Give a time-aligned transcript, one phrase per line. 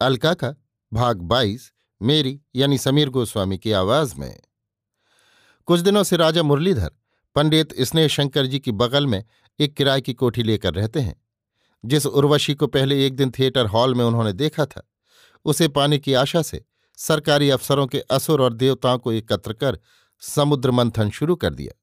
[0.00, 0.54] अलका का
[0.92, 1.72] भाग बाईस,
[2.02, 4.40] मेरी यानी समीर गोस्वामी की आवाज़ में।
[5.66, 6.90] कुछ दिनों से राजा मुरलीधर,
[7.34, 9.24] पंडित स्नेह शंकर जी की बगल में
[9.60, 11.24] एक किराए की कोठी लेकर रहते हैं,
[11.84, 14.90] जिस उर्वशी को पहले एक दिन थिएटर हॉल में उन्होंने देखा था।
[15.44, 16.64] उसे पाने की आशा से
[16.96, 19.78] सरकारी अफसरों के असुर और देवताओं को एकत्र कर
[20.20, 21.80] समुद्र मंथन शुरू कर दिया।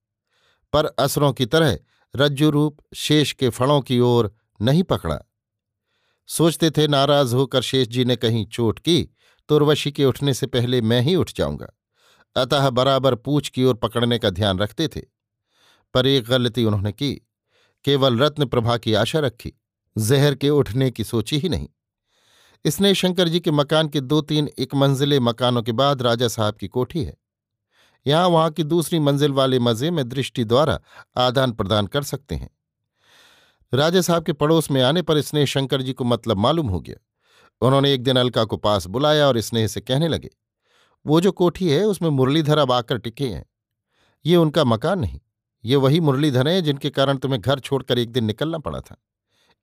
[0.73, 1.80] पर असुरों की तरह
[2.16, 5.19] रज्जु रूप शेष के फणों की ओर नहीं पकड़ा।
[6.28, 9.09] सोचते थे, नाराज़ होकर शेष जी ने कहीं चोट की
[9.50, 11.67] तो उर्वशी के उठने से पहले मैं ही उठ जाऊँगा।
[12.36, 15.02] अतः बराबर पूछ की ओर पकड़ने का ध्यान रखते थे।
[15.94, 17.28] पर एक गलती उन्होंने की।
[17.84, 19.53] केवल रत्न प्रभा की आशा रखी।
[19.97, 21.67] जहर के उठने की सोची ही नहीं।
[22.66, 26.56] इसने शंकर जी के मकान के दो तीन एक मंजिले मकानों के बाद राजा साहब
[26.56, 27.17] की कोठी है।
[28.08, 30.80] यहाँ वहाँ की दूसरी मंजिल वाले मज़े में दृष्टि द्वारा
[31.17, 32.56] आदान प्रदान कर सकते हैं।
[33.73, 36.95] राजा साहब के पड़ोस में आने पर स्नेह शंकर जी को मतलब मालूम हो गया।
[37.61, 40.29] उन्होंने एक दिन अलका को पास बुलाया और स्नेह से कहने लगे,
[41.05, 43.45] वो जो कोठी है, उसमें मुरलीधर अब आकर टिके हैं।
[44.25, 45.19] ये उनका मकान नहीं,
[45.63, 48.97] ये वही मुरलीधर हैं जिनके कारण तुम्हें घर छोड़कर एक दिन निकलना पड़ा था।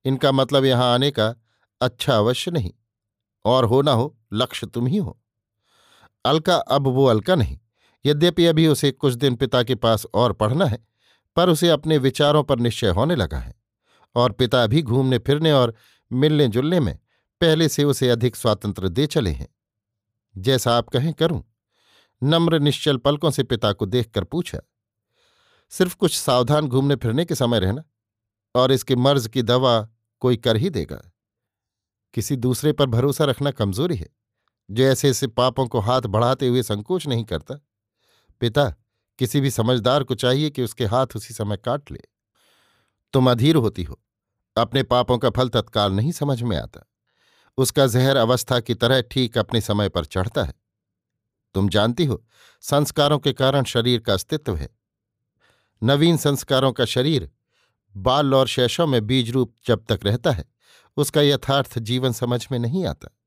[0.05, 1.33] इनका मतलब यहाँ आने का
[1.81, 2.71] अच्छा अवश्य नहीं,
[3.45, 5.17] और हो ना हो, लक्ष्य तुम ही हो।
[6.25, 7.57] अलका अब वो अलका नहीं,
[8.05, 10.85] यद्यपि अभी उसे कुछ दिन पिता के पास और पढ़ना है,
[11.37, 13.53] पर उसे अपने विचारों पर निश्चय होने लगा है।
[14.15, 15.75] और पिता भी घूमने फिरने और
[16.11, 16.99] मिलने जुलने में
[17.41, 19.47] पहले से उसे अधिक स्वातंत्र दे चले हैं।
[20.37, 21.43] जैसा आप कहें करूँ।
[22.23, 24.59] नम्र, निश्चल पलकों से पिता को देखकर पूछा,
[25.69, 27.83] सिर्फ़ कुछ सावधान घूमने फिरने के समय रहना,
[28.55, 29.89] और इसके मर्ज की दवा
[30.19, 31.11] कोई कर ही देगा।
[32.13, 34.09] किसी दूसरे पर भरोसा रखना कमज़ोरी है,
[34.71, 37.55] जो ऐसे ऐसे पापों को हाथ बढ़ाते हुए संकोच नहीं करता।
[38.39, 38.69] पिता,
[39.19, 42.01] किसी भी समझदार को चाहिए कि उसके हाथ उसी समय काट ले।
[43.13, 43.99] तुम अधीर होती हो।
[44.57, 46.87] अपने पापों का फल तत्काल नहीं समझ में आता।
[47.57, 50.53] उसका जहर अवस्था की तरह ठीक अपने समय पर चढ़ता है।
[51.53, 52.25] तुम जानती हो,
[52.61, 54.69] संस्कारों के कारण शरीर का अस्तित्व है।
[55.83, 57.31] नवीन संस्कारों का शरीर
[57.97, 60.45] बाल और शैशव में बीज रूप जब तक रहता है,
[60.97, 63.17] उसका यथार्थ जीवन समझ में नहीं आता।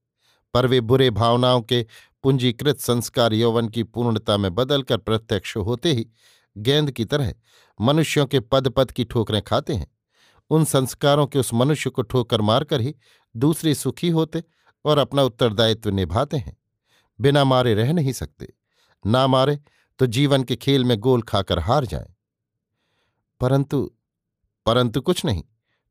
[0.55, 1.87] पर वे बुरे भावनाओं के
[2.23, 6.09] पूंजीकृत संस्कार यौवन की पूर्णता में बदलकर प्रत्यक्ष होते ही
[6.59, 7.35] गेंद की तरह
[7.81, 9.98] मनुष्यों के पद पद की ठोकरें खाते हैं।
[10.51, 12.95] उन संस्कारों के उस मनुष्य को ठोकर मारकर ही
[13.37, 14.45] दूसरे सुखी होते
[14.85, 16.57] और अपना उत्तरदायित्व निभाते हैं।
[17.21, 18.53] बिना मारे रह नहीं सकते।
[19.07, 19.61] ना मारे
[19.99, 22.15] तो जीवन के खेल में गोल खाकर हार जाएँ।
[23.41, 23.95] परंतु
[24.67, 25.45] परंतु कुछ नहीं।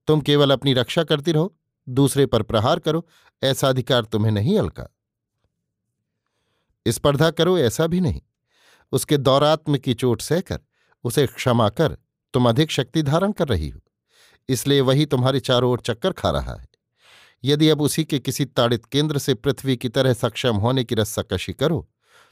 [0.07, 1.57] तुम केवल अपनी रक्षा करती रहो,
[1.89, 3.07] दूसरे पर प्रहार करो,
[3.43, 4.95] ऐसा अधिकार तुम्हें नहीं अलका।
[6.87, 8.21] स्पर्धा करो, ऐसा भी नहीं।
[8.91, 10.59] उसके दौरात्म की चोट सहकर,
[11.03, 11.97] उसे क्षमा कर,
[12.33, 13.79] तुम अधिक शक्ति धारण कर रही हो।
[14.49, 16.67] इसलिए वही तुम्हारे चारों ओर चक्कर खा रहा है।
[17.43, 21.53] यदि अब उसी के किसी ताड़ित केंद्र से पृथ्वी की तरह सक्षम होने की रस्साकशी
[21.53, 21.87] करो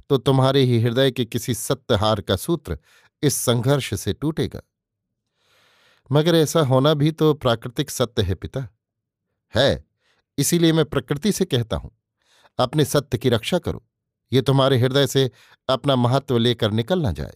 [0.09, 2.77] तो तुम्हारे ही हृदय के किसी सत्यहार का सूत्र
[3.23, 4.61] इस संघर्ष से टूटेगा।
[6.09, 8.67] मगर ऐसा होना भी तो प्राकृतिक सत्य है पिता।
[9.53, 9.83] है,
[10.37, 11.91] इसीलिए मैं प्रकृति से कहता हूँ,
[12.59, 13.83] अपने सत्य की रक्षा करो,
[14.31, 15.29] ये तुम्हारे हृदय से
[15.69, 17.33] अपना महत्व लेकर निकल ना जाए।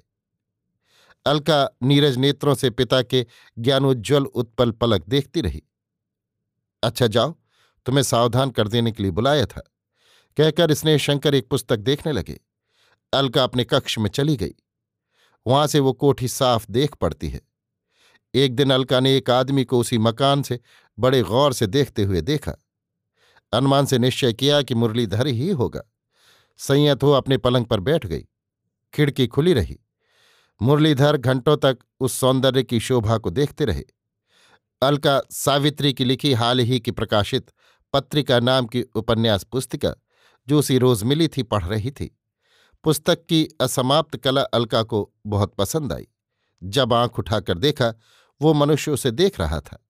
[1.25, 3.25] अलका नीरज नेत्रों से पिता के
[3.59, 5.63] ज्ञानोज्ज्वल उत्पल पलक देखती रही।
[6.83, 7.35] अच्छा जाओ,
[7.85, 9.71] तुम्हें सावधान कर देने के लिए बुलाया था।
[10.37, 12.39] कहकर स्नेह शंकर एक पुस्तक देखने लगे।
[13.13, 14.55] अलका अपने कक्ष में चली गई।
[15.47, 17.41] वहाँ से वो कोठी साफ़ देख पड़ती है।
[18.35, 20.59] एक दिन अलका ने एक आदमी को उसी मकान से
[20.99, 22.55] बड़े गौर से देखते हुए देखा।
[23.53, 25.81] अनुमान से निश्चय किया कि मुरलीधर ही होगा।
[26.57, 28.25] संयत हो अपने पलंग पर बैठ गई।
[28.93, 29.79] खिड़की खुली रही।
[30.61, 33.83] मुरलीधर घंटों तक उस सौंदर्य की शोभा को देखते रहे।
[34.81, 37.51] अलका सावित्री की लिखी हाल ही की प्रकाशित
[37.93, 39.95] पत्रिका नाम की उपन्यास पुस्तिका,
[40.47, 42.19] जो उसी रोज मिली थी, पढ़ रही थी।
[42.83, 46.07] पुस्तक की असमाप्त कला अलका को बहुत पसंद आई।
[46.63, 47.93] जब आँख उठाकर देखा,
[48.41, 49.85] वो मनुष्य उसे देख रहा था।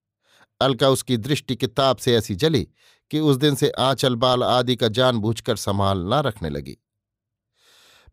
[0.60, 2.68] अलका उसकी दृष्टि किताब से ऐसी जली
[3.10, 6.76] कि उस दिन से आंचल बाल आदि का जानबूझकर संभाल न रखने लगी।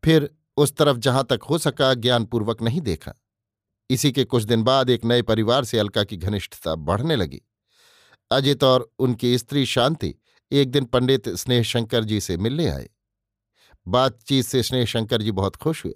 [0.03, 3.13] फिर उस तरफ़ जहाँ तक हो सका ज्ञानपूर्वक नहीं देखा।
[3.89, 7.41] इसी के कुछ दिन बाद एक नए परिवार से अलका की घनिष्ठता बढ़ने लगी।
[8.31, 10.15] अजित और उनकी स्त्री शांति
[10.51, 12.89] एक दिन पंडित स्नेहशंकर जी से मिलने आए।
[13.87, 15.93] बातचीत से स्नेहशंकर जी बहुत खुश हुए।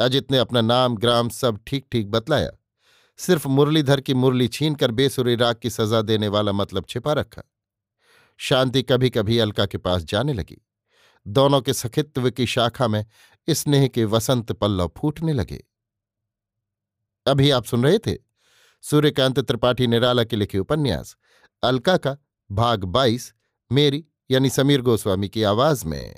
[0.00, 2.50] अजित ने अपना नाम, ग्राम सब ठीक ठीक बतलाया।
[3.18, 7.42] सिर्फ़ मुरलीधर की मुरली छीन कर बेसुरी राग की सजा देने वाला मतलब छिपा रखा।
[8.36, 10.66] शांति कभी कभी अलका के पास जाने लगी।
[11.26, 13.06] दोनों के सखित्व की शाखा में
[13.50, 15.64] स्नेह के वसंत पल्लव फूटने लगे।
[17.26, 18.18] अभी आप सुन रहे थे
[18.82, 21.16] सूर्यकांत त्रिपाठी निराला के लिखे उपन्यास,
[21.62, 22.16] अलका का
[22.50, 23.34] भाग बाईस,
[23.72, 26.16] मेरी यानी समीर गोस्वामी की आवाज़ में।